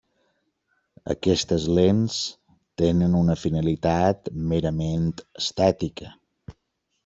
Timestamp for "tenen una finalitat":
2.83-4.33